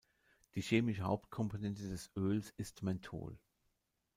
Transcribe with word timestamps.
Die 0.55 0.61
chemische 0.63 1.03
Hauptkomponente 1.03 1.83
des 1.83 2.09
Öls 2.17 2.49
ist 2.57 2.81
Menthol. 2.81 3.37